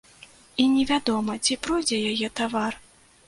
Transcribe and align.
І 0.63 0.63
невядома, 0.77 1.35
ці 1.47 1.57
пройдзе 1.67 1.99
яе 2.13 2.31
тавар. 2.39 2.73